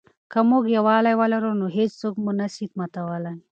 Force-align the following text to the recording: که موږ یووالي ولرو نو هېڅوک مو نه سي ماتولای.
که 0.31 0.39
موږ 0.49 0.63
یووالي 0.77 1.13
ولرو 1.17 1.51
نو 1.59 1.67
هېڅوک 1.77 2.15
مو 2.23 2.31
نه 2.39 2.47
سي 2.55 2.65
ماتولای. 2.77 3.35